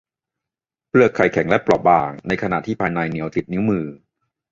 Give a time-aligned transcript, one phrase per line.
[0.89, 3.85] เปลือกไข่แข็งและเปราะบาง ในขณะที่ภายในเหนียวติดนิ้วมือ